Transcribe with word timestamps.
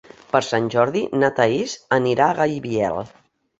Per 0.29 0.39
Sant 0.45 0.69
Jordi 0.75 1.03
na 1.25 1.29
Thaís 1.41 1.77
anirà 2.01 2.31
a 2.33 2.39
Gaibiel. 2.43 3.01